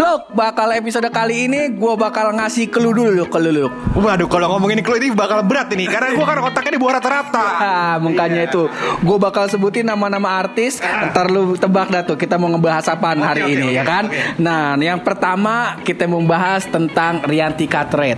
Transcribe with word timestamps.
Luk, 0.00 0.32
bakal 0.32 0.72
episode 0.72 1.12
kali 1.12 1.44
ini 1.44 1.76
gue 1.76 1.94
bakal 2.00 2.32
ngasih 2.32 2.72
clue 2.72 2.96
dulu 2.96 3.28
ke 3.28 3.36
lu 3.36 3.52
Luk. 3.52 3.72
Waduh, 4.00 4.32
kalau 4.32 4.56
ngomongin 4.56 4.80
clue 4.80 4.96
ini 4.96 5.12
bakal 5.12 5.44
berat 5.44 5.68
ini 5.76 5.84
karena 5.84 6.16
gua 6.16 6.24
kan 6.24 6.40
otaknya 6.40 6.72
di 6.72 6.80
bawah 6.80 6.94
rata-rata. 6.96 7.46
Ah, 7.60 8.00
mukanya 8.00 8.48
itu 8.48 8.72
gue 9.04 9.18
bakal 9.20 9.44
sebutin 9.50 9.84
nama-nama 9.84 10.40
artis 10.40 10.80
Ntar 10.80 11.28
lu 11.28 11.54
tebak 11.60 11.92
dah 11.92 12.02
tuh 12.06 12.16
kita 12.16 12.40
mau 12.40 12.48
ngebahas 12.48 12.88
apaan 12.88 13.20
hari 13.20 13.44
oke, 13.44 13.52
ini 13.52 13.66
oke, 13.68 13.76
ya 13.76 13.84
kan 13.84 14.04
oke. 14.08 14.40
Nah 14.40 14.80
yang 14.80 15.04
pertama 15.04 15.76
kita 15.84 16.08
mau 16.08 16.22
bahas 16.24 16.64
tentang 16.64 17.20
Rianti 17.26 17.68
Katret 17.68 18.16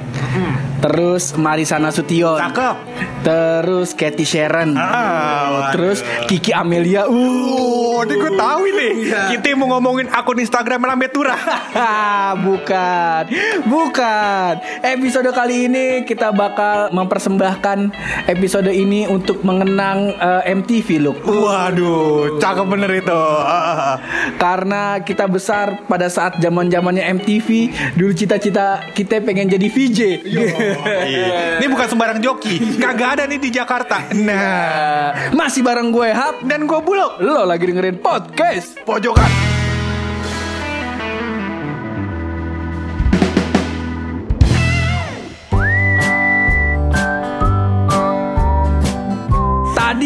Terus 0.83 1.39
Marisa 1.39 1.79
Nasution 1.79 2.43
Cakep. 2.43 2.77
Terus 3.23 3.95
Cathy 3.95 4.27
Sharon 4.27 4.75
Ah. 4.75 5.71
Terus 5.71 6.03
Kiki 6.27 6.51
Amelia 6.51 7.07
Uh 7.07 7.83
Oh, 8.03 8.11
ini 8.11 8.19
gue 8.19 8.33
tahu 8.35 8.63
ini. 8.67 8.89
Kita 9.31 9.55
mau 9.55 9.79
ngomongin 9.79 10.11
akun 10.11 10.43
Instagram 10.43 10.91
Lambe 10.91 11.07
Tura. 11.07 11.39
Bukan, 12.43 13.23
bukan. 13.69 14.53
Episode 14.83 15.31
kali 15.31 15.69
ini 15.69 16.03
kita 16.03 16.33
bakal 16.33 16.91
mempersembahkan 16.91 17.93
episode 18.27 18.73
ini 18.73 19.05
untuk 19.07 19.45
mengenang 19.45 20.17
eh, 20.17 20.51
MTV 20.51 20.89
look. 20.99 21.19
Waduh, 21.23 22.41
cakep 22.41 22.67
bener 22.67 22.91
itu. 23.05 23.23
Karena 24.43 24.99
kita 25.05 25.29
besar 25.29 25.85
pada 25.87 26.09
saat 26.09 26.41
zaman 26.41 26.73
zamannya 26.73 27.05
MTV, 27.21 27.49
dulu 27.95 28.13
cita-cita 28.17 28.83
kita 28.97 29.21
pengen 29.23 29.53
jadi 29.53 29.69
VJ. 29.69 30.01
Iya. 31.05 31.59
Ini 31.59 31.67
bukan 31.67 31.87
sembarang 31.87 32.19
joki. 32.19 32.79
Kagak 32.79 33.19
ada 33.19 33.25
nih 33.25 33.39
di 33.39 33.51
Jakarta. 33.51 34.09
Nah, 34.15 34.51
Eh, 35.13 35.33
Masih 35.33 35.61
bareng 35.61 35.91
gue 35.91 36.09
Hap 36.09 36.41
dan 36.45 36.65
gue 36.65 36.81
bulog. 36.81 37.19
Lo 37.19 37.45
lagi 37.45 37.65
dengerin 37.65 37.99
podcast 37.99 38.81
Pojokan. 38.83 39.52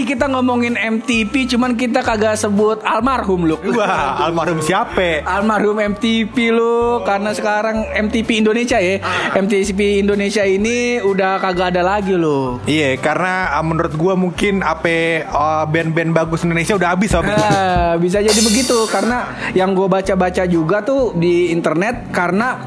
Kita 0.07 0.31
ngomongin 0.31 0.79
MTV 0.79 1.51
Cuman 1.51 1.75
kita 1.75 2.07
kagak 2.07 2.39
sebut 2.39 2.81
almarhum 2.87 3.45
look 3.51 3.67
Wah, 3.75 4.23
almarhum 4.23 4.63
siapa? 4.63 5.27
Almarhum 5.27 5.83
MTV 5.83 6.37
lu 6.55 7.03
karena 7.03 7.35
sekarang 7.35 7.91
MTV 7.93 8.47
Indonesia 8.47 8.79
ya. 8.79 9.03
MTV 9.35 10.07
Indonesia 10.07 10.47
ini 10.47 11.03
udah 11.03 11.43
kagak 11.43 11.75
ada 11.75 11.83
lagi 11.83 12.15
lo. 12.15 12.63
Iya, 12.69 12.95
karena 13.03 13.51
ah, 13.57 13.65
menurut 13.67 13.93
gua 13.99 14.15
mungkin 14.15 14.63
apa 14.63 15.27
ah, 15.29 15.65
band-band 15.67 16.15
bagus 16.15 16.47
Indonesia 16.47 16.79
udah 16.79 16.95
habis 16.95 17.11
Sob. 17.11 17.27
Nah, 17.27 17.97
bisa 17.99 18.21
jadi 18.21 18.41
begitu 18.45 18.77
karena 18.93 19.35
yang 19.57 19.73
gue 19.73 19.89
baca-baca 19.89 20.45
juga 20.45 20.85
tuh 20.85 21.17
di 21.17 21.49
internet 21.51 22.13
karena 22.13 22.61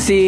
si 0.00 0.20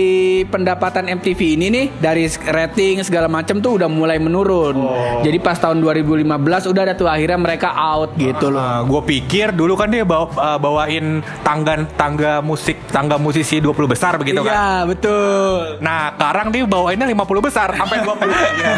pendapatan 0.53 1.09
MTV 1.09 1.41
ini 1.57 1.67
nih 1.73 1.87
dari 1.97 2.29
rating 2.29 3.01
segala 3.01 3.27
macam 3.27 3.59
tuh 3.59 3.81
udah 3.81 3.89
mulai 3.89 4.21
menurun. 4.21 4.77
Jadi 5.25 5.39
pas 5.41 5.57
tahun 5.57 5.81
2015 5.81 6.29
udah 6.69 6.83
ada 6.85 6.95
tuh 6.95 7.09
akhirnya 7.09 7.41
mereka 7.41 7.73
out 7.73 8.13
gitu 8.21 8.53
loh. 8.53 8.61
Nah, 8.61 8.85
gue 8.85 9.03
pikir 9.09 9.57
dulu 9.57 9.75
kan 9.75 9.89
dia 9.89 10.05
bawa, 10.05 10.29
ah, 10.37 10.59
bawain 10.61 11.25
tangga 11.41 11.89
tangga 11.97 12.45
musik 12.45 12.77
tangga 12.93 13.17
musisi 13.17 13.59
20 13.59 13.89
besar 13.89 14.21
begitu 14.21 14.45
kan. 14.45 14.53
Iya, 14.53 14.71
betul. 14.85 15.81
Nah, 15.81 16.13
sekarang 16.13 16.47
dia 16.53 16.63
bawainnya 16.69 17.07
50 17.09 17.41
besar 17.41 17.69
sampai 17.73 18.05
20. 18.05 18.29
Iya. 18.29 18.77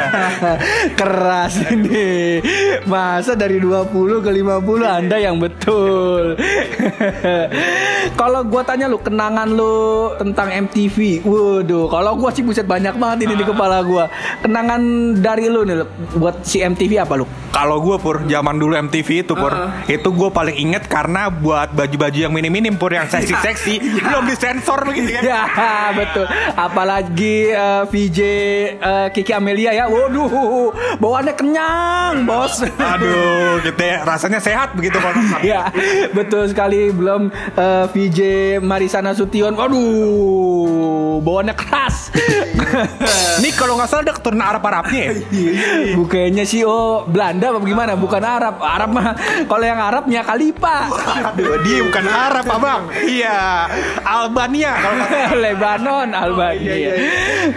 Keras 1.00 1.54
ini. 1.74 2.38
Masa 2.86 3.34
dari 3.34 3.58
20 3.58 4.22
ke 4.22 4.30
50 4.30 4.84
Anda 4.86 5.16
yang 5.18 5.42
betul. 5.42 6.38
kalau 8.20 8.46
gua 8.46 8.62
tanya 8.62 8.86
lu 8.86 9.02
kenangan 9.02 9.50
lu 9.50 10.14
tentang 10.22 10.48
MTV. 10.54 10.83
Waduh, 11.24 11.86
kalau 11.88 12.12
gua 12.18 12.30
sih 12.34 12.44
buset 12.44 12.66
banyak 12.66 12.96
banget 12.98 13.28
ini 13.28 13.34
di 13.40 13.44
kepala 13.44 13.80
gua. 13.84 14.10
Kenangan 14.42 14.82
dari 15.20 15.48
lu 15.48 15.64
nih 15.64 15.84
buat 16.18 16.44
si 16.44 16.60
MTV 16.60 17.00
apa 17.00 17.14
lu? 17.18 17.26
Kalau 17.54 17.78
gue 17.78 18.02
pur 18.02 18.26
zaman 18.26 18.58
dulu 18.58 18.74
MTV 18.74 19.08
itu 19.22 19.34
pur 19.38 19.54
itu 19.86 20.08
gue 20.10 20.30
paling 20.34 20.58
inget 20.58 20.90
karena 20.90 21.30
buat 21.30 21.70
baju-baju 21.70 22.18
yang 22.26 22.34
minim-minim 22.34 22.74
pur 22.74 22.90
yang 22.90 23.06
seksi-seksi 23.06 23.78
belum 24.10 24.26
disensor 24.26 24.82
begitu 24.82 25.14
kan. 25.14 25.22
Ya, 25.22 25.42
betul. 26.02 26.26
Apalagi 26.58 27.54
eh, 27.54 27.82
VJ 27.86 28.18
eh, 28.74 29.06
Kiki 29.14 29.30
Amelia 29.30 29.70
ya. 29.70 29.86
Waduh, 29.86 30.74
bawaannya 30.98 31.34
kenyang, 31.38 32.26
Bos. 32.26 32.58
Aduh, 32.98 33.62
gitu 33.62 33.78
ya. 33.78 34.02
Rasanya 34.02 34.42
sehat 34.42 34.74
begitu 34.74 34.98
kalau 34.98 35.14
ya 35.46 35.70
betul 36.10 36.48
sekali 36.50 36.90
belum 36.90 37.30
eh, 37.54 37.84
VJ 37.92 38.18
Marisa 38.64 38.98
Nasution 38.98 39.54
waduh 39.54 40.73
bawaannya 41.22 41.54
keras. 41.56 42.10
Ini 43.40 43.50
kalau 43.54 43.78
nggak 43.78 43.88
salah 43.90 44.02
ada 44.06 44.14
keturunan 44.14 44.46
Arab-Arabnya 44.46 45.00
ya? 45.00 45.12
bukannya 45.94 46.44
sih 46.46 46.62
oh 46.66 47.06
Belanda 47.06 47.54
apa 47.54 47.60
gimana? 47.62 47.92
Bukan 47.98 48.22
Arab. 48.22 48.60
Arab 48.60 48.90
mah 48.94 49.14
kalau 49.46 49.64
yang 49.64 49.80
Arabnya 49.80 50.20
Khalifa. 50.22 50.90
Aduh, 51.32 51.60
dia 51.62 51.82
bukan 51.86 52.04
Arab, 52.06 52.44
Abang. 52.46 52.82
Iya, 52.94 53.68
Albania 54.02 54.72
kalau 54.78 54.94
nggak 54.98 55.10
salah. 55.10 55.32
Lebanon 55.44 56.08
Albania. 56.14 56.72
iya, 56.74 56.92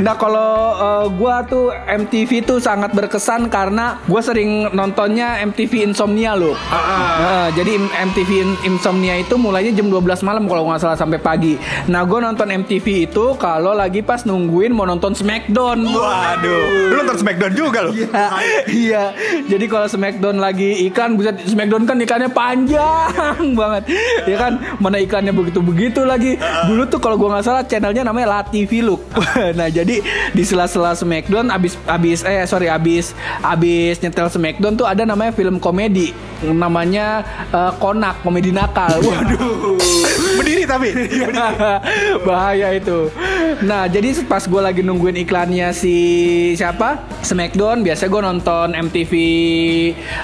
nah 0.02 0.16
kalau 0.18 0.76
eh, 0.76 1.06
gua 1.16 1.46
tuh 1.46 1.72
MTV 1.74 2.44
tuh 2.44 2.58
sangat 2.60 2.92
berkesan 2.94 3.48
karena 3.48 4.02
gua 4.10 4.22
sering 4.22 4.70
nontonnya 4.74 5.40
MTV 5.46 5.88
Insomnia 5.92 6.34
loh. 6.34 6.58
Nah, 6.72 7.50
jadi 7.54 7.78
MTV 7.78 8.30
In- 8.38 8.62
Insomnia 8.76 9.18
itu 9.18 9.36
mulainya 9.38 9.74
jam 9.74 9.90
12 9.90 10.26
malam 10.26 10.46
kalau 10.50 10.70
nggak 10.70 10.82
salah 10.82 10.98
sampai 10.98 11.20
pagi. 11.22 11.54
Nah, 11.92 12.04
gue 12.08 12.20
nonton 12.20 12.48
MTV 12.50 12.97
itu 13.06 13.38
kalau 13.38 13.78
lagi 13.78 14.02
pas 14.02 14.26
nungguin 14.26 14.74
mau 14.74 14.88
nonton 14.88 15.14
Smackdown. 15.14 15.86
Waduh, 15.86 16.64
lu 16.90 16.94
nonton 17.04 17.18
Smackdown 17.22 17.54
juga 17.54 17.86
lu. 17.86 17.92
Iya, 17.94 18.28
iya. 18.72 19.04
Jadi 19.46 19.66
kalau 19.70 19.86
Smackdown 19.86 20.42
lagi 20.42 20.88
iklan, 20.90 21.14
bisa 21.20 21.36
Smackdown 21.46 21.86
kan 21.86 22.02
ikannya 22.02 22.32
panjang 22.32 23.54
banget, 23.60 23.84
ya 24.26 24.38
kan? 24.40 24.54
Mana 24.82 24.98
iklannya 24.98 25.36
begitu-begitu 25.36 26.02
lagi. 26.08 26.40
Dulu 26.66 26.90
tuh 26.90 26.98
kalau 26.98 27.20
gua 27.20 27.38
nggak 27.38 27.46
salah 27.46 27.64
channelnya 27.68 28.02
namanya 28.08 28.28
La 28.34 28.42
TV 28.48 28.82
Look. 28.82 29.06
nah 29.60 29.68
jadi 29.70 30.02
di 30.32 30.44
sela-sela 30.48 30.98
Smackdown, 30.98 31.52
abis 31.54 31.78
abis 31.86 32.24
eh 32.24 32.48
sorry 32.50 32.72
abis 32.72 33.14
abis 33.44 34.02
nyetel 34.02 34.32
Smackdown 34.32 34.74
tuh 34.80 34.88
ada 34.88 35.04
namanya 35.04 35.36
film 35.36 35.60
komedi, 35.62 36.16
namanya 36.42 37.22
eh, 37.52 37.72
Konak 37.78 38.24
komedi 38.24 38.50
nakal. 38.56 38.98
Waduh. 39.04 39.76
Berdiri 40.48 40.64
tapi. 40.64 40.90
Bahaya 42.28 42.72
itu. 42.72 43.12
Nah, 43.68 43.92
jadi 43.92 44.16
pas 44.24 44.48
gue 44.48 44.62
lagi 44.64 44.80
nungguin 44.80 45.20
iklannya 45.28 45.76
si 45.76 45.96
siapa? 46.56 47.04
Smackdown. 47.20 47.84
Biasa 47.84 48.08
gue 48.08 48.22
nonton 48.24 48.72
MTV 48.72 49.12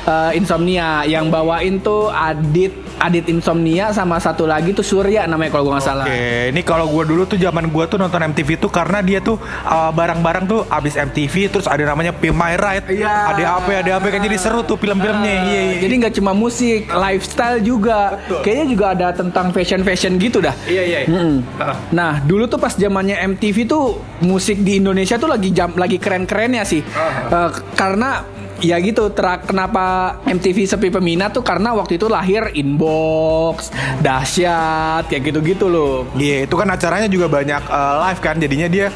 eh, 0.08 0.32
Insomnia 0.40 1.04
yang 1.04 1.28
bawain 1.28 1.84
tuh 1.84 2.08
Adit 2.08 2.72
Adit 3.04 3.28
Insomnia 3.28 3.92
sama 3.92 4.16
satu 4.16 4.48
lagi 4.48 4.72
tuh 4.72 4.86
Surya 4.86 5.28
namanya 5.28 5.52
kalau 5.52 5.68
gue 5.68 5.74
nggak 5.76 5.84
salah. 5.84 6.06
Oke, 6.08 6.56
ini 6.56 6.62
kalau 6.64 6.88
gua 6.88 7.04
dulu 7.04 7.28
tuh 7.28 7.36
zaman 7.36 7.68
gua 7.68 7.84
tuh 7.84 8.00
nonton 8.00 8.24
MTV 8.32 8.56
tuh 8.64 8.72
karena 8.72 9.04
dia 9.04 9.20
tuh 9.20 9.36
uh, 9.68 9.92
barang-barang 9.92 10.48
tuh 10.48 10.64
abis 10.72 10.96
MTV 10.96 11.52
terus 11.52 11.68
ada 11.68 11.84
namanya 11.84 12.16
Pimp 12.16 12.40
My 12.40 12.56
Ride, 12.56 12.88
Iya. 12.88 13.36
ada 13.36 13.44
apa 13.60 13.70
ada 13.84 13.92
apa 14.00 14.08
kan 14.08 14.24
jadi 14.24 14.40
seru 14.40 14.64
tuh 14.64 14.80
film-filmnya. 14.80 15.34
Iya, 15.36 15.62
iya. 15.68 15.78
Jadi 15.84 15.94
nggak 16.00 16.14
cuma 16.16 16.32
musik, 16.32 16.88
lifestyle 16.88 17.60
juga. 17.60 18.24
Kayaknya 18.40 18.66
juga 18.72 18.86
ada 18.96 19.08
tentang 19.12 19.52
fashion-fashion 19.52 20.13
gitu 20.18 20.42
dah. 20.42 20.56
iya 20.66 20.84
iya. 20.84 21.00
Mm-mm. 21.06 21.44
Nah, 21.92 22.22
dulu 22.24 22.46
tuh 22.48 22.58
pas 22.58 22.74
zamannya 22.74 23.18
MTV 23.36 23.58
tuh 23.66 24.02
musik 24.22 24.62
di 24.62 24.80
Indonesia 24.80 25.16
tuh 25.16 25.30
lagi 25.30 25.50
jam 25.54 25.74
lagi 25.76 25.98
keren-kerennya 26.02 26.64
sih. 26.64 26.82
Eh, 26.84 27.50
karena 27.74 28.24
ya 28.64 28.80
gitu 28.80 29.12
terak 29.12 29.44
kenapa 29.44 30.18
MTV 30.24 30.64
sepi 30.64 30.88
peminat 30.88 31.36
tuh 31.36 31.44
karena 31.44 31.76
waktu 31.76 32.00
itu 32.00 32.08
lahir 32.08 32.48
inbox 32.56 33.76
dahsyat 34.00 35.04
kayak 35.12 35.34
gitu-gitu 35.34 35.68
loh 35.68 36.08
Iya, 36.16 36.48
itu 36.48 36.56
kan 36.56 36.72
acaranya 36.72 37.12
juga 37.12 37.28
banyak 37.28 37.60
uh, 37.68 38.08
live 38.08 38.22
kan, 38.24 38.40
jadinya 38.40 38.68
dia 38.72 38.88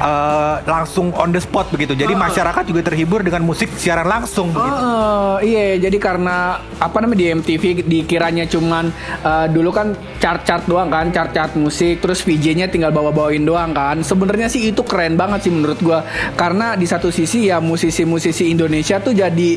uh, 0.00 0.64
langsung 0.64 1.12
on 1.14 1.30
the 1.30 1.38
spot 1.38 1.68
begitu. 1.70 1.92
Jadi 1.94 2.16
masyarakat 2.16 2.64
juga 2.66 2.80
terhibur 2.82 3.20
dengan 3.20 3.44
musik 3.44 3.70
siaran 3.76 4.08
langsung 4.08 4.50
begitu. 4.50 4.82
Oh, 4.82 5.36
iya 5.44 5.76
jadi 5.76 5.96
karena 6.00 6.58
apa 6.80 6.96
namanya 7.04 7.20
di 7.20 7.26
MTV 7.36 7.64
dikiranya 7.84 8.48
cuman 8.48 8.88
eh, 9.22 9.46
dulu 9.52 9.70
kan 9.70 9.92
chart-chart 10.18 10.64
doang 10.64 10.88
kan, 10.88 11.12
chart-chart 11.12 11.54
musik 11.54 12.00
terus 12.00 12.24
VJ-nya 12.24 12.72
tinggal 12.72 12.90
bawa-bawain 12.90 13.44
doang 13.44 13.76
kan. 13.76 14.00
Sebenarnya 14.00 14.48
sih 14.48 14.72
itu 14.72 14.80
keren 14.82 15.14
banget 15.14 15.46
sih 15.48 15.52
menurut 15.52 15.78
gua. 15.84 16.02
Karena 16.34 16.74
di 16.74 16.88
satu 16.88 17.12
sisi 17.12 17.52
ya 17.52 17.60
musisi-musisi 17.60 18.48
Indonesia 18.48 18.98
tuh 18.98 19.12
jadi 19.12 19.50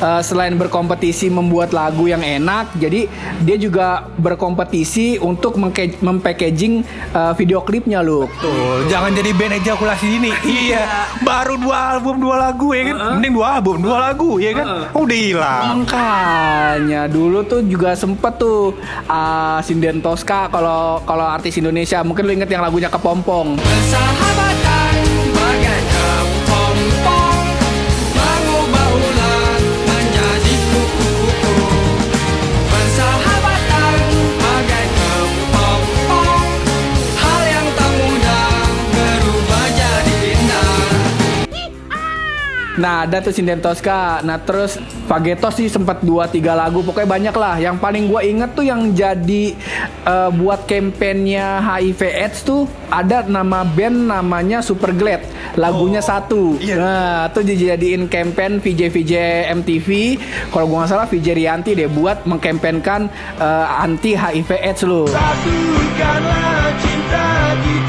eh, 0.00 0.22
selain 0.22 0.54
berkompetisi 0.54 1.32
membuat 1.32 1.72
lagu 1.72 2.06
yang 2.06 2.20
enak, 2.20 2.76
jadi 2.76 3.08
dia 3.42 3.56
juga 3.56 4.06
berkompetisi 4.20 5.16
untuk 5.18 5.56
mempackaging 6.04 6.84
eh, 7.16 7.32
video 7.34 7.64
klipnya 7.64 8.04
loh. 8.04 8.28
Tuh, 8.38 8.84
jangan 8.92 9.10
jadi 9.16 9.32
band 9.32 9.54
ejakulasi 9.86 10.06
ini. 10.18 10.30
iya. 10.66 11.06
Baru 11.22 11.54
dua 11.54 11.96
album 11.96 12.18
dua 12.18 12.36
lagu 12.50 12.74
ya 12.74 12.82
kan. 12.90 12.96
Mending 13.18 13.32
dua 13.38 13.46
album 13.58 13.76
dua 13.78 13.96
lagu 14.10 14.30
ya 14.42 14.50
kan. 14.52 14.66
Udah 14.90 15.16
hilang. 15.16 15.64
Makanya 15.86 17.06
dulu 17.06 17.46
tuh 17.46 17.62
juga 17.62 17.94
sempet 17.94 18.34
tuh 18.36 18.74
uh, 19.06 19.58
Sinden 19.62 20.02
Tosca 20.02 20.50
kalau 20.50 21.00
kalau 21.06 21.26
artis 21.26 21.54
Indonesia 21.62 22.02
mungkin 22.02 22.26
lu 22.26 22.32
inget 22.34 22.50
yang 22.50 22.66
lagunya 22.66 22.90
kepompong. 22.90 23.54
Persahabatan 23.62 24.94
bagai 25.30 25.80
Nah 42.76 43.08
ada 43.08 43.24
tuh 43.24 43.32
Sinden 43.32 43.60
Tosca. 43.60 44.20
Nah 44.20 44.40
terus 44.40 44.76
Fagetos 45.06 45.56
sih 45.56 45.70
sempat 45.70 46.02
2-3 46.02 46.42
lagu 46.52 46.82
pokoknya 46.82 47.08
banyak 47.08 47.36
lah. 47.36 47.54
Yang 47.56 47.76
paling 47.78 48.04
gua 48.10 48.20
inget 48.26 48.50
tuh 48.52 48.66
yang 48.66 48.92
jadi 48.92 49.54
uh, 50.04 50.30
buat 50.34 50.66
kampanyenya 50.68 51.62
HIV 51.62 52.00
AIDS 52.02 52.42
tuh 52.44 52.68
ada 52.92 53.24
nama 53.24 53.62
band 53.64 54.10
namanya 54.10 54.60
Super 54.60 54.92
Glad. 54.92 55.24
Lagunya 55.56 56.04
satu. 56.04 56.60
iya. 56.60 56.76
Nah 56.76 57.16
tuh 57.32 57.46
dijadiin 57.46 58.10
campaign 58.12 58.60
VJ 58.60 58.92
VJ 58.92 59.12
MTV. 59.62 59.88
Kalau 60.52 60.66
gua 60.68 60.84
nggak 60.84 60.90
salah 60.90 61.06
VJ 61.08 61.32
Rianti 61.32 61.72
deh 61.72 61.88
buat 61.88 62.28
mengkampanyekan 62.28 63.08
uh, 63.40 63.80
anti 63.80 64.12
HIV 64.12 64.50
AIDS 64.58 64.82
lu. 64.84 65.08
Satukanlah 65.08 66.68
cinta 66.82 67.26
kita 67.62 67.85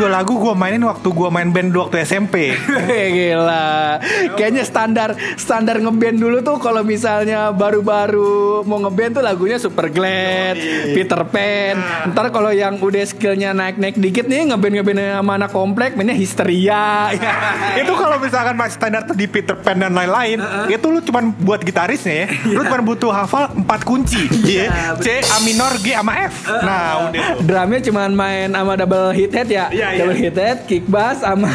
juga 0.00 0.16
lagu 0.16 0.32
gua 0.40 0.56
mainin 0.56 0.80
waktu 0.88 1.12
gua 1.12 1.28
main 1.28 1.52
band 1.52 1.76
waktu 1.76 2.08
SMP. 2.08 2.56
Gila. 3.20 4.00
Kayaknya 4.32 4.64
standar 4.64 5.12
standar 5.36 5.76
ngeband 5.76 6.16
dulu 6.16 6.40
tuh 6.40 6.56
kalau 6.56 6.80
misalnya 6.80 7.52
baru-baru 7.52 8.64
mau 8.64 8.80
ngeband 8.80 9.20
tuh 9.20 9.24
lagunya 9.28 9.60
Super 9.60 9.92
Glad, 9.92 10.56
Peter 10.96 11.20
Pan. 11.28 11.76
Ntar 12.16 12.32
kalau 12.32 12.48
yang 12.48 12.80
udah 12.80 13.04
skillnya 13.04 13.52
naik-naik 13.52 14.00
dikit 14.00 14.24
nih 14.24 14.48
ngeband-ngeband 14.48 15.20
sama 15.20 15.32
anak 15.36 15.52
komplek 15.52 15.92
mainnya 16.00 16.16
Histeria. 16.16 17.12
itu 17.84 17.92
kalau 17.92 18.16
misalkan 18.16 18.56
masih 18.56 18.80
standar 18.80 19.04
di 19.12 19.28
Peter 19.28 19.52
Pan 19.52 19.76
dan 19.76 19.92
lain-lain, 19.92 20.40
itu 20.72 20.86
lu 20.88 21.04
cuman 21.04 21.28
buat 21.44 21.60
gitarisnya 21.60 22.24
ya. 22.24 22.26
Lu 22.56 22.64
cuma 22.64 22.80
butuh 22.80 23.12
hafal 23.12 23.52
empat 23.52 23.84
kunci. 23.84 24.24
Iya. 24.48 24.96
C, 24.96 25.20
A 25.28 25.44
minor, 25.44 25.76
G 25.84 25.92
sama 25.92 26.12
F. 26.24 26.48
Nah, 26.64 27.12
udah. 27.12 27.44
Drumnya 27.44 27.80
cuman 27.84 28.10
main 28.16 28.48
sama 28.48 28.72
double 28.80 29.12
hit 29.12 29.32
head 29.36 29.48
ya, 29.52 29.68
Iya, 29.68 29.89
iya. 29.94 30.00
double 30.04 30.18
hit 30.18 30.36
head, 30.36 30.58
kick 30.66 30.84
bass 30.86 31.22
sama 31.22 31.50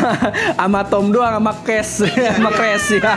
sama 0.59 0.81
tom 0.87 1.11
doang 1.11 1.35
sama 1.35 1.53
cash 1.63 2.05
sama 2.35 2.51
crash 2.51 2.99
ya. 2.99 3.13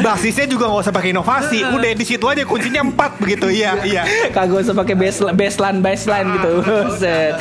Basisnya 0.00 0.46
juga 0.46 0.70
nggak 0.70 0.82
usah 0.86 0.94
pakai 0.94 1.10
inovasi. 1.14 1.58
Udah 1.62 1.90
di 1.94 2.04
situ 2.06 2.24
aja 2.26 2.42
kuncinya 2.46 2.82
empat 2.82 3.18
begitu. 3.22 3.46
Iya, 3.50 3.82
iya. 3.86 4.02
Kagak 4.30 4.66
usah 4.66 4.76
pakai 4.76 4.94
bass 4.98 5.18
baseline 5.34 5.78
baseline 5.80 6.28
gitu. 6.36 6.52
Set. 7.00 7.34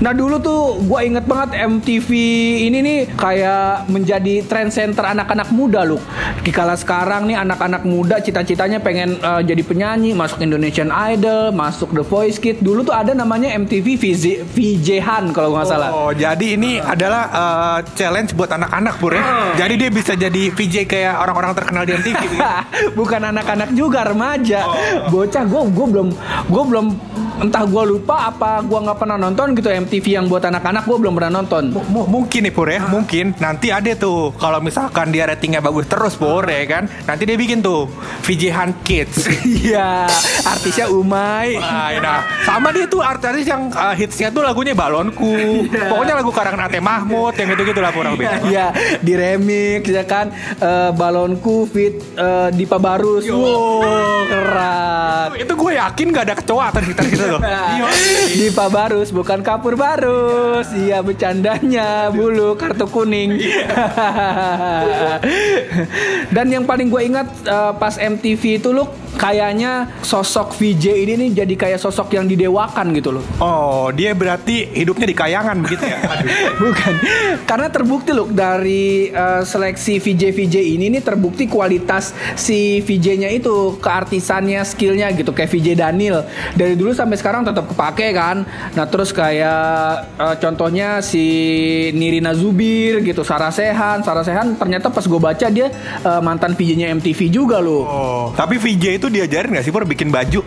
Nah 0.00 0.12
dulu 0.12 0.36
tuh 0.40 0.60
gue 0.84 1.00
inget 1.02 1.24
banget 1.24 1.66
MTV 1.66 2.10
ini 2.70 2.78
nih 2.82 2.98
kayak 3.16 3.88
menjadi 3.90 4.44
trend 4.46 4.70
center 4.72 5.04
anak-anak 5.06 5.48
muda 5.54 5.82
loh. 5.82 6.00
Di 6.42 6.50
kala 6.54 6.78
sekarang 6.78 7.26
nih 7.30 7.36
anak-anak 7.38 7.82
muda 7.86 8.20
cita-citanya 8.22 8.82
pengen 8.82 9.18
eh, 9.18 9.42
jadi 9.46 9.62
penyanyi, 9.62 10.12
masuk 10.12 10.42
Indonesian 10.42 10.90
Idol, 10.90 11.54
masuk 11.54 11.94
The 11.94 12.04
Voice 12.04 12.38
Kids. 12.38 12.62
Dulu 12.62 12.86
tuh 12.86 12.94
ada 12.94 13.12
namanya 13.14 13.52
MTV 13.54 13.86
VJ, 13.98 14.24
VJ 14.46 14.88
Han 15.02 15.24
kalau 15.30 15.54
nggak 15.54 15.66
salah. 15.66 15.90
Oh, 15.94 16.12
jadi 16.12 16.58
ini 16.58 16.65
adalah 16.76 17.22
uh, 17.30 17.78
challenge 17.94 18.34
buat 18.34 18.50
anak-anak 18.50 18.94
pur 18.98 19.14
ya. 19.14 19.22
Jadi 19.54 19.74
dia 19.78 19.90
bisa 19.90 20.12
jadi 20.14 20.42
VJ 20.50 20.74
kayak 20.84 21.14
orang-orang 21.16 21.52
terkenal 21.54 21.82
di 21.82 21.92
MTV. 21.94 22.14
gitu. 22.26 22.36
Bukan 22.98 23.20
anak-anak 23.22 23.70
juga 23.72 24.04
remaja. 24.04 24.60
Bocah 25.08 25.44
gue 25.44 25.62
gue 25.70 25.86
belum 25.86 26.08
gue 26.46 26.62
belum 26.66 26.86
entah 27.36 27.68
gue 27.68 27.82
lupa 27.84 28.32
apa 28.32 28.64
gue 28.64 28.78
nggak 28.80 28.96
pernah 28.96 29.20
nonton 29.20 29.52
gitu 29.52 29.68
MTV 29.68 30.06
yang 30.08 30.24
buat 30.24 30.40
anak-anak 30.40 30.88
gue 30.88 30.96
belum 30.96 31.14
pernah 31.20 31.32
nonton. 31.40 31.68
M- 31.68 32.08
mungkin 32.08 32.48
nih 32.48 32.52
Pur 32.56 32.64
ya, 32.66 32.80
mungkin 32.88 33.36
nanti 33.36 33.68
ada 33.68 33.92
tuh 33.92 34.32
kalau 34.40 34.56
misalkan 34.64 35.12
dia 35.12 35.28
ratingnya 35.28 35.60
bagus 35.60 35.84
terus 35.84 36.16
Pur 36.16 36.48
ya 36.48 36.64
kan, 36.64 36.88
nanti 37.04 37.28
dia 37.28 37.36
bikin 37.36 37.60
tuh 37.60 37.92
VJ 38.24 38.42
Han 38.52 38.70
Kids. 38.82 39.16
Iya, 39.66 40.06
artisnya 40.46 40.86
Umay. 40.86 41.58
Nah, 41.58 41.90
nah, 41.98 42.20
sama 42.46 42.70
dia 42.70 42.86
tuh 42.86 43.02
artis 43.02 43.46
yang 43.46 43.66
uh, 43.74 43.94
hitsnya 43.94 44.30
tuh 44.30 44.46
lagunya 44.46 44.72
Balonku. 44.72 45.34
Pokoknya 45.90 46.14
lagu 46.18 46.30
karangan 46.56 46.72
Ate 46.72 46.80
Mahmud 46.80 47.34
yang 47.36 47.48
gitu-gitu 47.52 47.80
lah 47.84 47.92
kurang 47.92 48.16
lebih. 48.16 48.26
Iya, 48.48 48.72
di 49.04 49.12
remix 49.12 49.84
ya 49.92 50.04
kan 50.08 50.32
Eh, 50.56 50.90
balonku 50.96 51.68
fit 51.68 52.00
eh, 52.16 52.48
Dipa 52.56 52.80
Barus. 52.80 53.28
Wow, 53.28 54.24
keren. 54.24 55.28
Itu 55.36 55.52
gue 55.52 55.72
yakin 55.76 56.06
gak 56.16 56.24
ada 56.32 56.34
kecoa 56.40 56.72
kita 56.72 57.02
gitu 57.12 57.24
loh. 57.36 57.40
Dipa 58.40 58.72
Barus 58.72 59.12
bukan 59.12 59.44
Kapur 59.44 59.76
Barus. 59.76 60.72
Iya 60.72 61.04
bercandanya 61.04 62.08
bulu 62.08 62.56
kartu 62.56 62.88
kuning. 62.88 63.36
Dan 66.34 66.46
yang 66.48 66.64
paling 66.64 66.88
gue 66.88 67.02
ingat 67.04 67.28
eh, 67.44 67.72
pas 67.76 67.94
MTV 68.00 68.64
itu 68.64 68.72
lu 68.72 68.88
kayaknya 69.16 69.92
sosok 70.04 70.56
VJ 70.56 71.04
ini 71.04 71.12
nih 71.16 71.30
jadi 71.44 71.54
kayak 71.56 71.80
sosok 71.80 72.16
yang 72.16 72.24
didewakan 72.24 72.96
gitu 72.96 73.12
loh. 73.16 73.24
Oh, 73.40 73.88
dia 73.92 74.12
berarti 74.16 74.72
hidupnya 74.72 75.06
di 75.08 75.16
kayangan 75.16 75.56
begitu 75.64 75.84
ya. 75.84 75.98
Aduh. 76.00 76.45
Bukan. 76.62 76.94
Karena 77.44 77.68
terbukti 77.70 78.10
loh 78.14 78.28
dari 78.30 79.10
eh, 79.10 79.42
seleksi 79.42 79.98
VJ-VJ 79.98 80.56
ini 80.62 80.92
nih 80.92 81.02
terbukti 81.02 81.46
kualitas 81.46 82.14
si 82.38 82.80
VJ-nya 82.82 83.30
itu 83.32 83.78
keartisannya, 83.78 84.62
skillnya 84.66 85.12
gitu 85.14 85.30
kayak 85.30 85.50
VJ 85.50 85.68
Daniel. 85.78 86.26
Dari 86.54 86.74
dulu 86.74 86.92
sampai 86.92 87.16
sekarang 87.18 87.46
tetap 87.46 87.68
kepake 87.70 88.14
kan. 88.14 88.46
Nah, 88.74 88.86
terus 88.88 89.10
kayak 89.10 90.16
eh, 90.18 90.36
contohnya 90.40 91.00
si 91.02 91.24
Nirina 91.92 92.32
Zubir 92.32 93.02
gitu, 93.02 93.22
Sarah 93.22 93.52
Sehan. 93.52 94.02
Sarah 94.02 94.24
Sehan 94.26 94.56
ternyata 94.58 94.90
pas 94.90 95.04
gue 95.04 95.20
baca 95.20 95.46
dia 95.50 95.68
eh, 96.02 96.20
mantan 96.22 96.54
VJ-nya 96.54 96.90
MTV 96.96 97.20
juga 97.30 97.58
loh. 97.62 97.84
Oh, 97.86 98.26
tapi 98.34 98.58
VJ 98.58 98.98
itu 98.98 99.06
diajarin 99.08 99.54
gak 99.56 99.64
sih 99.64 99.72
Pur 99.74 99.84
bikin 99.84 100.08
baju? 100.08 100.40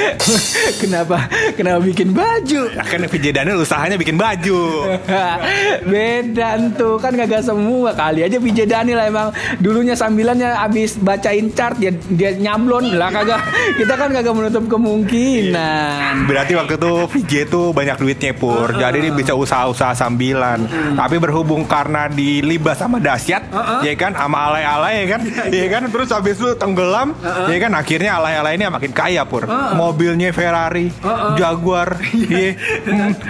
kenapa? 0.82 1.30
Kenapa 1.54 1.78
bikin 1.82 2.10
baju? 2.10 2.60
Ya 2.72 2.84
kan 2.84 3.02
VJ 3.06 3.26
Daniel 3.34 3.62
usahanya 3.62 3.96
bikin 3.96 4.18
baju. 4.18 4.60
Beda 5.92 6.48
tuh 6.76 6.96
kan 7.00 7.12
kagak 7.16 7.42
semua 7.42 7.94
kali 7.96 8.26
aja 8.26 8.36
VJ 8.36 8.68
Daniel 8.68 9.00
emang. 9.04 9.28
Dulunya 9.58 9.94
sambilannya 9.96 10.54
abis 10.60 11.00
bacain 11.00 11.50
chart 11.54 11.78
dia 11.80 11.92
dia 12.12 12.36
nyablon 12.36 12.96
lah 12.96 13.10
kagak. 13.10 13.40
Kita 13.80 13.94
kan 13.96 14.12
kagak 14.12 14.34
menutup 14.34 14.64
kemungkinan. 14.68 16.26
Berarti 16.28 16.52
waktu 16.58 16.74
itu 16.76 16.92
VJ 17.16 17.32
itu 17.48 17.62
banyak 17.72 17.96
duitnya 17.98 18.32
Pur. 18.36 18.74
Jadi 18.76 18.98
dia 19.08 19.12
bisa 19.14 19.32
usaha-usaha 19.34 19.96
sambilan. 19.96 20.66
Tapi 20.94 21.16
berhubung 21.16 21.64
karena 21.64 22.06
dilibas 22.10 22.80
sama 22.80 22.98
dahsyat 22.98 23.42
Ya 23.84 23.94
kan 23.96 24.12
sama 24.14 24.50
alay-alay 24.50 25.04
ya 25.04 25.06
kan? 25.16 25.20
Ya 25.50 25.66
kan? 25.68 25.82
Terus 25.90 26.08
habis 26.12 26.36
itu 26.38 26.52
tenggelam 26.56 27.14
Ya 27.48 27.58
kan? 27.60 27.72
Akhirnya 27.74 28.20
alay-alay 28.20 28.58
ini 28.58 28.64
makin 28.68 28.92
kaya 28.92 29.24
Pur. 29.24 29.46
Mobilnya 29.74 30.30
Ferrari 30.34 30.92
Jaguar. 31.38 31.96
Iya. 32.10 32.52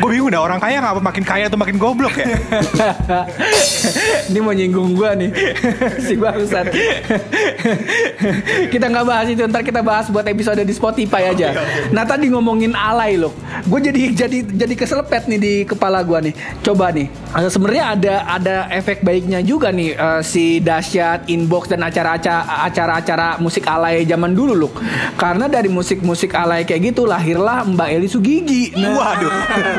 Gue 0.00 0.08
bingung 0.10 0.32
dah 0.32 0.42
orang 0.42 0.58
kaya 0.58 0.82
ngapa 0.82 1.00
makin 1.00 1.24
kaya 1.24 1.46
tuh 1.46 1.59
makin 1.60 1.76
goblok 1.76 2.16
ya? 2.16 2.24
Ini 4.32 4.40
mau 4.40 4.50
nyinggung 4.50 4.96
gua 4.96 5.12
nih. 5.12 5.28
Si 6.00 6.16
bangsat. 6.16 6.72
Kita 8.70 8.86
nggak 8.88 9.04
bahas 9.04 9.26
itu 9.28 9.42
ntar 9.44 9.60
kita 9.60 9.80
bahas 9.80 10.08
buat 10.08 10.24
episode 10.24 10.60
di 10.60 10.72
Spotify 10.72 11.30
aja. 11.30 11.54
Nah 11.90 12.02
tadi 12.02 12.30
ngomongin 12.30 12.72
alay 12.72 13.16
loh. 13.16 13.32
Gue 13.66 13.80
jadi 13.80 14.12
jadi 14.16 14.38
jadi 14.46 14.74
keselepet 14.74 15.28
nih 15.28 15.40
di 15.40 15.54
kepala 15.64 16.00
gua 16.00 16.20
nih. 16.20 16.32
Coba 16.62 16.90
nih 16.90 17.06
eh, 17.10 17.48
sebenarnya 17.50 17.84
ada 17.92 18.14
ada 18.30 18.56
efek 18.72 19.02
baiknya 19.02 19.42
juga 19.42 19.68
nih 19.70 19.92
eh, 19.92 20.20
si 20.24 20.58
dahsyat 20.60 21.28
inbox 21.28 21.68
dan 21.68 21.84
acara-acara 21.84 22.66
acara-acara 22.66 23.36
musik 23.38 23.66
alay 23.66 24.06
zaman 24.06 24.32
dulu 24.32 24.66
loh. 24.66 24.72
Karena 25.16 25.46
dari 25.46 25.68
musik-musik 25.68 26.32
alay 26.32 26.64
kayak 26.64 26.94
gitu 26.94 27.04
lahirlah 27.04 27.66
Mbak 27.66 27.88
Eli 27.90 28.08
Sugigi. 28.08 28.72
Nah. 28.74 28.96
Waduh 28.96 29.32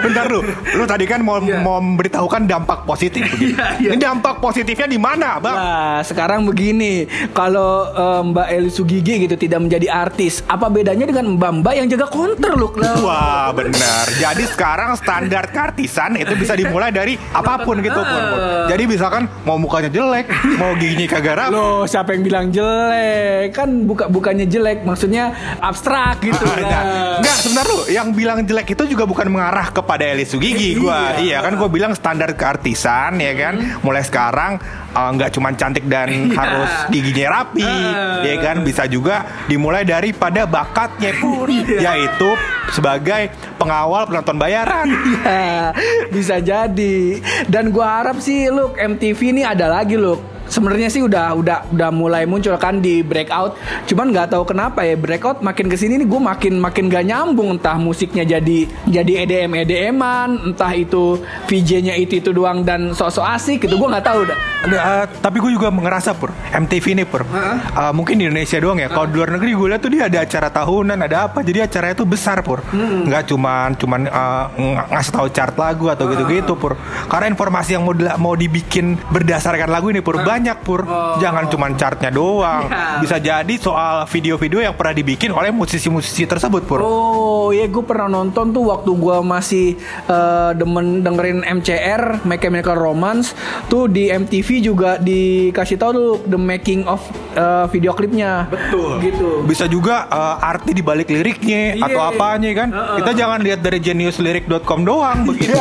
Bentar 0.03 0.25
lu. 0.27 0.41
Lu 0.75 0.83
tadi 0.85 1.05
kan 1.07 1.23
mau 1.23 1.39
Iya. 1.41 1.63
mau 1.63 1.70
memberitahukan 1.79 2.41
dampak 2.49 2.83
positif 2.83 3.23
begitu. 3.31 3.53
Iya, 3.61 3.67
iya. 3.83 3.89
Ini 3.91 3.99
dampak 3.99 4.39
positifnya 4.39 4.87
di 4.87 4.95
mana, 4.95 5.35
Bang? 5.43 5.55
Nah, 5.59 5.99
sekarang 6.07 6.47
begini, 6.47 7.03
kalau 7.35 7.91
eh, 7.91 8.21
Mbak 8.31 8.47
Eli 8.47 8.71
Sugigi 8.71 9.27
gitu 9.27 9.35
tidak 9.35 9.59
menjadi 9.59 9.91
artis, 9.91 10.39
apa 10.47 10.71
bedanya 10.71 11.03
dengan 11.03 11.35
Mbak-mbak 11.35 11.73
yang 11.75 11.87
jaga 11.91 12.07
konter 12.07 12.55
loh? 12.55 12.71
Wah 13.05 13.51
benar. 13.51 14.07
Jadi 14.15 14.47
sekarang 14.47 14.95
standar 14.95 15.51
kartisan 15.51 16.15
itu 16.15 16.31
bisa 16.39 16.55
dimulai 16.55 16.95
dari 16.95 17.19
apa 17.35 17.61
pun 17.67 17.83
gitu 17.83 17.99
pun. 17.99 18.21
Pur. 18.31 18.39
Jadi 18.71 18.83
misalkan 18.87 19.27
mau 19.43 19.59
mukanya 19.59 19.91
jelek, 19.91 20.31
mau 20.55 20.71
giginya 20.79 21.07
kagak 21.11 21.35
rapi. 21.37 21.53
Loh, 21.53 21.83
siapa 21.83 22.15
yang 22.15 22.23
bilang 22.23 22.45
jelek? 22.49 23.51
Kan 23.51 23.83
buka 23.83 24.07
bukannya 24.07 24.47
jelek, 24.47 24.87
maksudnya 24.87 25.35
abstrak 25.59 26.23
gitu. 26.23 26.43
Ah, 26.47 26.55
nah, 26.55 26.69
lah. 26.71 26.83
Enggak 27.21 27.37
sebentar 27.43 27.65
lu 27.67 27.79
Yang 27.91 28.07
bilang 28.15 28.39
jelek 28.47 28.67
itu 28.73 28.83
juga 28.95 29.03
bukan 29.03 29.27
mengarah 29.27 29.67
kepada 29.69 30.03
Eli 30.07 30.23
Sugigi 30.23 30.79
gua. 30.79 31.19
Iya 31.19 31.43
kan 31.43 31.59
gue 31.61 31.69
bilang 31.71 31.93
standar 31.93 32.33
keartisan 32.33 33.15
ya 33.15 33.33
kan 33.33 33.53
Mulai 33.79 34.01
sekarang 34.01 34.57
eh, 34.89 35.09
nggak 35.11 35.29
cuma 35.31 35.53
cantik 35.53 35.85
dan 35.85 36.09
Iya. 36.11 36.33
harus 36.33 36.71
giginya 36.89 37.27
rapi 37.37 37.61
Ah. 37.61 38.21
ya 38.21 38.35
kan 38.39 38.61
Bisa 38.61 38.85
juga 38.85 39.21
dimulai 39.45 39.83
daripada 39.83 40.43
bakatnya 40.43 41.13
pun 41.15 41.45
Iya. 41.53 41.93
Yaitu 41.93 42.29
sebagai 42.69 43.29
pengawal 43.55 44.05
penonton 44.05 44.35
bayaran 44.35 44.87
Iya, 45.11 45.75
bisa 46.09 46.39
jadi. 46.39 47.19
Dan 47.45 47.69
gua 47.69 47.99
harap 47.99 48.17
sih 48.17 48.47
look 48.47 48.73
MTV 48.73 49.19
ini 49.29 49.43
ada 49.43 49.67
lagi 49.67 49.93
look. 49.93 50.30
Sebenarnya 50.51 50.91
sih 50.91 50.99
udah 50.99 51.31
udah 51.39 51.71
udah 51.71 51.89
mulai 51.95 52.27
muncul 52.27 52.51
kan 52.59 52.83
di 52.83 52.99
breakout. 52.99 53.55
Cuman 53.87 54.11
nggak 54.11 54.35
tahu 54.35 54.43
kenapa 54.43 54.83
ya 54.83 54.99
breakout 54.99 55.39
makin 55.39 55.71
ke 55.71 55.79
sini 55.79 55.95
nih 55.95 56.07
gue 56.11 56.19
makin 56.19 56.59
makin 56.59 56.91
gak 56.91 57.07
nyambung. 57.07 57.55
Entah 57.55 57.79
musiknya 57.79 58.27
jadi 58.27 58.67
jadi 58.83 59.11
EDM 59.23 59.55
EDMan, 59.63 60.51
entah 60.51 60.75
itu 60.75 61.23
VJ-nya 61.47 61.95
itu 61.95 62.19
itu 62.19 62.35
doang 62.35 62.67
dan 62.67 62.91
sok-sok 62.91 63.25
asik 63.31 63.57
gitu. 63.63 63.79
Gue 63.79 63.87
nggak 63.87 64.03
tahu 64.03 64.27
dah. 64.27 64.37
Eh, 64.67 65.05
tapi 65.23 65.39
gue 65.39 65.55
juga 65.55 65.71
ngerasa 65.71 66.19
pur 66.19 66.35
MTV 66.51 66.85
ini 66.99 67.03
pur. 67.07 67.23
Eh, 67.23 67.93
mungkin 67.95 68.19
di 68.19 68.27
Indonesia 68.27 68.59
doang 68.59 68.83
ya. 68.83 68.91
Kalau 68.91 69.07
di 69.07 69.15
luar 69.15 69.31
negeri 69.39 69.55
gue 69.55 69.67
lihat 69.71 69.81
tuh 69.81 69.91
dia 69.95 70.03
ada 70.11 70.19
acara 70.19 70.47
tahunan 70.51 70.97
ada 70.99 71.31
apa. 71.31 71.39
Jadi 71.47 71.63
acaranya 71.63 71.95
tuh 71.95 72.07
besar 72.11 72.43
pur. 72.43 72.59
Nggak 72.75 73.31
cuman 73.31 73.79
cuman 73.79 74.01
ng- 74.11 74.89
ngasih 74.91 75.13
tahu 75.15 75.27
chart 75.31 75.55
lagu 75.55 75.87
atau 75.87 76.11
gitu-gitu 76.11 76.59
pur. 76.59 76.75
Karena 77.07 77.31
informasi 77.31 77.79
yang 77.79 77.87
mau 77.87 77.95
mau 78.19 78.33
dibikin 78.35 78.99
berdasarkan 79.09 79.71
lagu 79.71 79.87
ini 79.93 80.03
pur 80.03 80.19
banyak 80.19 80.40
pur 80.57 80.81
jangan 81.17 81.45
cuman 81.47 81.71
chartnya 81.73 82.09
doang 82.09 82.63
Ya. 82.63 82.97
bisa 82.97 83.17
jadi 83.17 83.53
soal 83.55 84.05
video-video 84.05 84.59
yang 84.59 84.73
pernah 84.73 84.93
dibikin 84.93 85.29
oleh 85.29 85.49
musisi-musisi 85.49 86.23
tersebut 86.23 86.63
pur 86.63 86.79
Oh 86.81 87.49
iya 87.49 87.65
gue 87.65 87.81
pernah 87.81 88.07
nonton 88.07 88.49
tuh 88.49 88.63
waktu 88.65 88.91
gue 88.91 89.17
masih 89.19 89.67
eh, 90.05 90.51
demen 90.53 91.01
dengerin 91.01 91.41
MCR 91.43 92.23
My 92.23 92.37
Chemical 92.37 92.73
Romance 92.73 93.33
tuh 93.67 93.85
di 93.85 94.07
MTV 94.07 94.47
juga 94.61 94.95
dikasih 94.95 95.75
tahu 95.75 95.91
tuh 95.91 96.09
the 96.25 96.37
making 96.37 96.85
of 96.85 97.01
eh, 97.33 97.65
video 97.67 97.91
klipnya. 97.91 98.47
Betul. 98.47 99.01
Gitu. 99.01 99.29
bisa 99.43 99.65
juga 99.65 100.07
eh, 100.07 100.35
arti 100.45 100.71
di 100.71 100.81
balik 100.81 101.07
liriknya 101.07 101.75
Iya, 101.75 101.83
atau 101.83 101.99
iya. 101.99 102.09
apanya 102.09 102.51
kan 102.55 102.69
Heeh. 102.69 102.95
kita 102.97 103.11
jangan 103.13 103.39
lihat 103.39 103.59
dari 103.59 103.77
geniuslyric.com 103.77 104.79
doang 104.81 105.17
begitu 105.25 105.51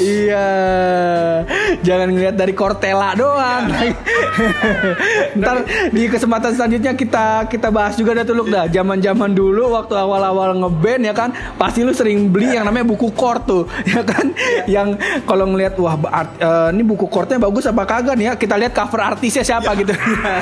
iya. 0.00 0.46
Jangan 1.80 2.08
ngeliat 2.08 2.34
dari 2.34 2.52
Cortella 2.52 3.12
doang. 3.14 3.33
Ntar 5.40 5.56
di 5.90 6.02
kesempatan 6.10 6.52
selanjutnya 6.54 6.92
kita 6.94 7.48
kita 7.48 7.68
bahas 7.70 7.94
juga 7.98 8.18
dah 8.18 8.24
tuh 8.26 8.34
Luk, 8.34 8.48
dah. 8.50 8.66
Zaman-zaman 8.66 9.30
dulu 9.32 9.74
waktu 9.74 9.94
awal-awal 9.94 10.58
ngeband 10.58 11.02
ya 11.06 11.14
kan, 11.14 11.30
pasti 11.54 11.86
lu 11.86 11.94
sering 11.94 12.30
beli 12.30 12.54
yang 12.54 12.66
namanya 12.66 12.86
buku 12.86 13.14
chord 13.14 13.46
tuh, 13.46 13.62
ya 13.94 14.02
kan? 14.02 14.34
Yang 14.66 14.98
kalau 15.24 15.46
ngelihat 15.50 15.74
wah 15.78 15.94
art- 16.10 16.38
eh, 16.38 16.68
ini 16.74 16.82
buku 16.82 17.06
chordnya 17.08 17.38
bagus 17.38 17.70
apa 17.70 17.82
kagak 17.86 18.14
nih 18.18 18.26
ya? 18.30 18.32
Kita 18.34 18.54
lihat 18.58 18.74
cover 18.74 19.00
artisnya 19.00 19.46
siapa 19.46 19.70
gitu. 19.78 19.94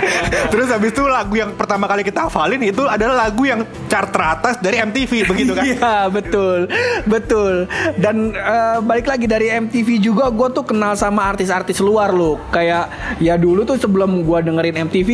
Terus 0.52 0.68
habis 0.72 0.90
itu 0.92 1.04
lagu 1.04 1.34
yang 1.36 1.52
pertama 1.54 1.84
kali 1.84 2.02
kita 2.02 2.28
hafalin 2.28 2.60
itu 2.64 2.84
adalah 2.88 3.28
lagu 3.28 3.44
yang 3.44 3.64
chart 3.92 4.08
teratas 4.08 4.56
dari 4.60 4.80
MTV 4.80 5.28
begitu 5.28 5.52
kan? 5.52 5.64
Iya 5.64 5.96
betul 6.08 6.64
betul 7.04 7.68
dan 8.00 8.32
eh, 8.32 8.78
balik 8.80 9.10
lagi 9.10 9.28
dari 9.28 9.52
MTV 9.52 10.00
juga 10.00 10.32
gue 10.32 10.48
tuh 10.52 10.64
kenal 10.64 10.96
sama 10.96 11.28
artis-artis 11.28 11.76
luar 11.84 12.14
loh 12.14 12.40
kayak 12.48 12.71
ya 13.18 13.34
dulu 13.36 13.62
tuh 13.62 13.76
sebelum 13.76 14.22
gue 14.22 14.38
dengerin 14.42 14.76
MTV 14.86 15.10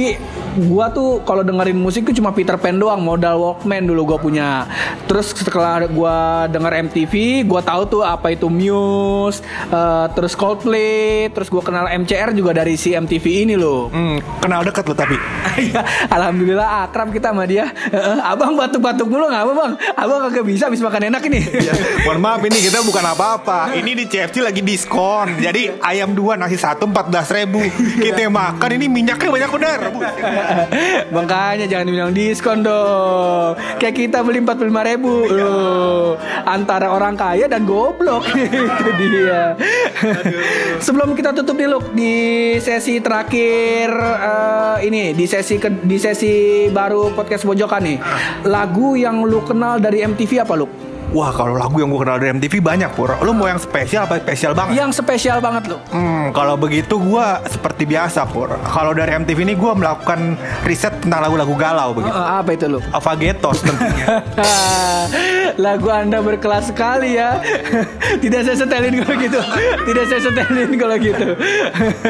gue 0.58 0.86
tuh 0.90 1.22
kalau 1.22 1.46
dengerin 1.46 1.78
musik 1.78 2.02
tuh 2.02 2.14
cuma 2.14 2.34
Peter 2.34 2.58
Pan 2.58 2.74
doang 2.74 2.98
modal 2.98 3.38
Walkman 3.38 3.86
dulu 3.86 4.14
gue 4.14 4.18
punya 4.18 4.66
terus 5.06 5.30
setelah 5.30 5.86
gue 5.86 6.16
denger 6.50 6.72
MTV 6.90 7.44
gue 7.46 7.60
tahu 7.62 7.82
tuh 7.86 8.02
apa 8.02 8.34
itu 8.34 8.50
Muse 8.50 9.40
eh, 9.70 10.06
terus 10.12 10.34
Coldplay 10.34 11.30
terus 11.30 11.48
gue 11.48 11.62
kenal 11.62 11.86
MCR 11.86 12.34
juga 12.34 12.50
dari 12.52 12.74
si 12.74 12.92
MTV 12.92 13.24
ini 13.46 13.54
loh 13.54 13.88
Hmm, 13.88 14.20
kenal 14.38 14.62
deket 14.62 14.84
lo 14.84 14.94
tapi. 14.94 15.16
Iya, 15.58 15.82
alhamdulillah 16.06 16.86
akrab 16.86 17.10
kita 17.10 17.34
sama 17.34 17.42
dia. 17.48 17.66
Abang 18.22 18.54
batuk-batuk 18.54 19.08
mulu 19.08 19.26
nggak 19.26 19.42
apa 19.42 19.52
bang? 19.56 19.72
Abang 19.96 20.18
kagak 20.28 20.44
bisa 20.46 20.70
habis 20.70 20.78
makan 20.78 21.10
enak 21.10 21.22
ini. 21.26 21.40
Mohon 22.06 22.18
maaf 22.22 22.42
ini 22.46 22.58
kita 22.62 22.78
bukan 22.84 23.02
apa-apa. 23.02 23.74
Ini 23.74 23.90
di 23.96 24.04
CFC 24.06 24.44
lagi 24.44 24.62
diskon. 24.62 25.40
Jadi 25.40 25.82
ayam 25.82 26.14
dua 26.14 26.38
nasi 26.38 26.54
satu 26.54 26.86
empat 26.86 27.10
belas 27.10 27.26
ribu. 27.32 27.47
Kita 27.98 28.20
yang 28.20 28.30
makan 28.30 28.70
ini 28.74 28.86
minyaknya 28.86 29.28
banyak 29.30 29.50
bener. 29.50 29.78
Makanya 31.08 31.64
jangan 31.64 31.86
bilang 31.86 32.12
diskon 32.12 32.60
dong. 32.60 33.56
Kayak 33.76 33.94
kita 33.96 34.18
beli 34.20 34.40
45 34.40 34.58
ribu 34.84 35.12
Loh, 35.28 36.18
Antara 36.44 36.90
orang 36.90 37.14
kaya 37.14 37.46
dan 37.46 37.62
goblok 37.62 38.26
Itu 38.34 38.90
dia 38.98 39.54
Sebelum 40.78 41.14
kita 41.14 41.30
tutup 41.32 41.54
nih 41.54 41.68
Luk 41.68 41.84
Di 41.90 42.14
sesi 42.58 42.98
terakhir 42.98 43.88
eh, 43.94 44.76
Ini 44.82 45.14
Di 45.14 45.24
sesi 45.24 45.56
ke- 45.56 45.80
di 45.80 45.96
sesi 45.96 46.34
baru 46.68 47.14
podcast 47.14 47.44
Bojokan 47.44 47.82
nih 47.82 47.98
Lagu 48.44 48.94
yang 48.94 49.22
lu 49.22 49.40
kenal 49.42 49.78
dari 49.78 50.02
MTV 50.02 50.42
apa 50.42 50.54
Luk? 50.54 50.70
Wah 51.08 51.32
kalau 51.32 51.56
lagu 51.56 51.80
yang 51.80 51.88
gue 51.88 52.00
kenal 52.00 52.20
dari 52.20 52.36
MTV 52.36 52.60
banyak 52.60 52.90
pur. 52.92 53.16
Lu 53.24 53.32
mau 53.32 53.48
yang 53.48 53.56
spesial 53.56 54.04
apa 54.04 54.20
spesial 54.20 54.52
banget? 54.52 54.76
Yang 54.76 55.00
spesial 55.00 55.40
banget 55.40 55.72
Luk 55.72 55.80
Hmm, 55.88 56.30
kalau 56.30 56.60
begitu 56.60 57.00
gue 57.00 57.26
seperti 57.48 57.88
biasa 57.88 58.28
pur. 58.28 58.52
Kalau 58.60 58.92
dari 58.92 59.16
MTV 59.16 59.38
ini 59.42 59.54
gue 59.56 59.72
melakukan 59.72 60.36
riset 60.68 61.00
tentang 61.00 61.24
lagu-lagu 61.24 61.54
galau 61.56 61.96
begitu. 61.96 62.12
Eh, 62.12 62.28
Apa 62.36 62.50
itu 62.52 62.66
Luk? 62.68 62.84
Avagetos 62.92 63.64
tentunya. 63.64 64.06
Lagu 65.56 65.88
Anda 65.88 66.20
berkelas 66.20 66.68
sekali 66.68 67.16
ya. 67.16 67.40
Tidak 68.22 68.40
saya 68.44 68.56
setelin 68.58 69.00
kalau 69.00 69.16
gitu. 69.16 69.40
Tidak 69.88 70.04
saya 70.04 70.20
setelin 70.20 70.70
kalau 70.76 70.96
gitu. 71.00 71.28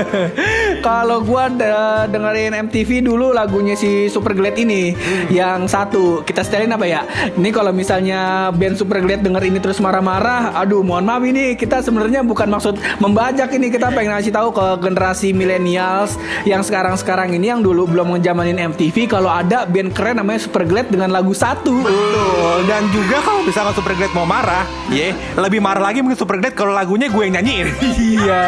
kalau 0.87 1.19
gua 1.23 1.47
de- 1.53 2.07
dengerin 2.11 2.59
MTV 2.67 3.07
dulu 3.07 3.31
lagunya 3.31 3.79
si 3.79 4.11
Superglad 4.11 4.59
ini 4.59 4.97
yang 5.31 5.71
satu. 5.71 6.27
Kita 6.27 6.43
setelin 6.43 6.75
apa 6.75 6.87
ya? 6.89 7.07
Ini 7.39 7.51
kalau 7.55 7.71
misalnya 7.71 8.51
band 8.51 8.75
Superglad 8.75 9.23
denger 9.23 9.43
ini 9.47 9.59
terus 9.63 9.79
marah-marah, 9.79 10.57
aduh 10.59 10.83
mohon 10.83 11.07
maaf 11.07 11.23
ini 11.23 11.55
kita 11.55 11.85
sebenarnya 11.85 12.25
bukan 12.25 12.49
maksud 12.51 12.75
membajak 12.99 13.53
ini 13.55 13.69
kita 13.69 13.93
pengen 13.93 14.17
ngasih 14.17 14.33
tahu 14.35 14.51
ke 14.51 14.67
generasi 14.83 15.31
millennials 15.37 16.17
yang 16.49 16.65
sekarang-sekarang 16.65 17.37
ini 17.37 17.53
yang 17.53 17.61
dulu 17.61 17.85
belum 17.85 18.17
ngejamanin 18.17 18.59
MTV 18.73 19.07
kalau 19.11 19.29
ada 19.29 19.69
band 19.69 19.93
keren 19.93 20.19
namanya 20.19 20.41
Superglad 20.43 20.89
dengan 20.89 21.13
lagu 21.13 21.37
satu. 21.37 21.85
Betul. 21.85 22.57
Dan 22.67 22.83
juga 22.91 23.19
kalau 23.29 23.45
misalnya 23.45 23.77
Superglad 23.77 24.13
mau 24.17 24.25
marah, 24.25 24.65
ya 24.89 25.13
lebih 25.37 25.61
marah 25.61 25.85
lagi 25.85 26.01
mungkin 26.01 26.17
Superglad 26.17 26.57
kalau 26.57 26.73
lagunya 26.73 27.13
gue 27.13 27.23
yang 27.29 27.37
nyanyiin. 27.37 27.69
Iya, 27.85 28.45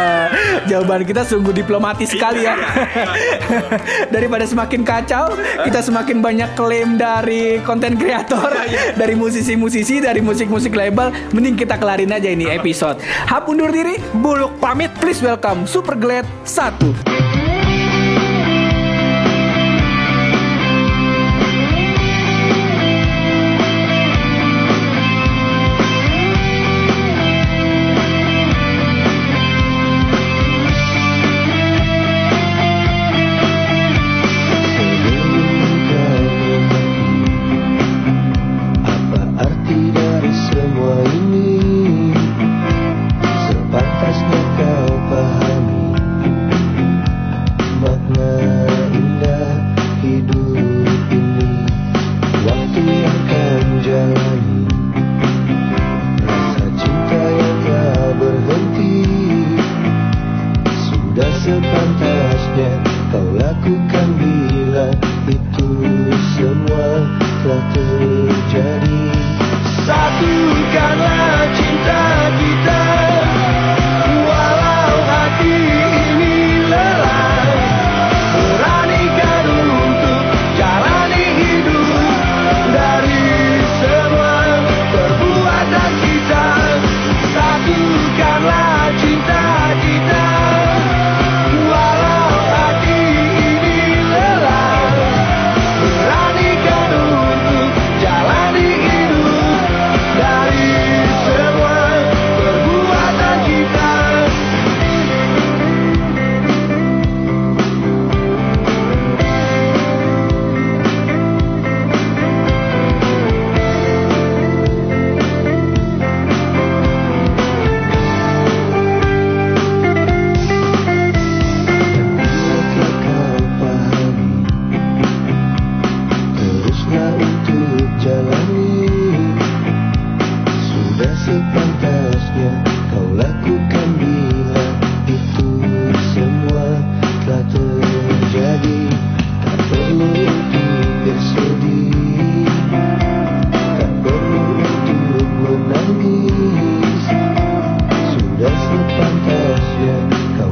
jawaban 0.72 1.04
kita 1.04 1.28
sungguh 1.28 1.52
diplomatis 1.52 2.08
sekali 2.08 2.48
ya. 2.48 2.56
Daripada 4.14 4.48
semakin 4.48 4.80
kacau, 4.80 5.36
kita 5.68 5.84
semakin 5.84 6.24
banyak 6.24 6.56
klaim 6.56 6.96
dari 6.96 7.60
konten 7.60 8.00
kreator, 8.00 8.56
dari 8.96 9.12
musisi-musisi, 9.12 10.00
dari 10.00 10.24
musik-musik 10.24 10.72
label. 10.72 11.12
Mending 11.36 11.60
kita 11.60 11.76
kelarin 11.76 12.16
aja 12.16 12.32
ini 12.32 12.48
episode. 12.48 12.96
Hap 13.04 13.52
undur 13.52 13.68
diri, 13.68 14.00
buluk 14.16 14.56
pamit. 14.64 14.88
Please 14.96 15.20
welcome 15.20 15.68
Super 15.68 15.92
Glad 15.92 16.24
1. 16.48 17.19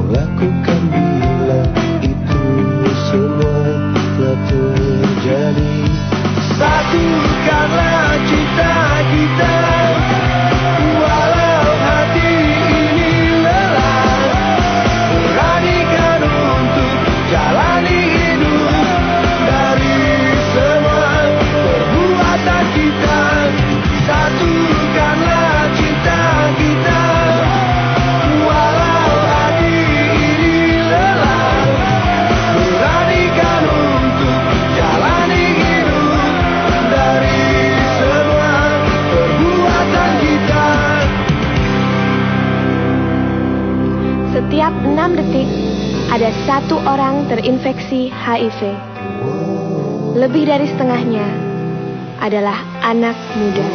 lakukan 0.09 0.81
bila 0.89 1.61
itu 2.01 2.41
semua 3.09 3.61
telah 4.17 4.39
terjadi. 4.49 5.73
Satu 6.57 7.38
satu 46.69 46.85
orang 46.85 47.25
terinfeksi 47.25 48.13
HIV. 48.13 48.61
Lebih 50.13 50.45
dari 50.45 50.69
setengahnya 50.69 51.25
adalah 52.21 52.61
anak 52.85 53.17
muda. 53.33 53.65